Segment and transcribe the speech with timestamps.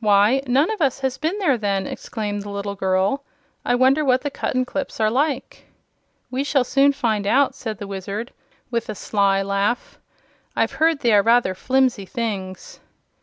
[0.00, 3.22] "Why, none of us has been there, then," exclaimed the little girl.
[3.66, 5.66] "I wonder what the Cuttenclips are like."
[6.30, 8.32] "We shall soon find out," said the Wizard,
[8.70, 9.98] with a sly laugh.
[10.56, 12.80] "I've heard they are rather flimsy things."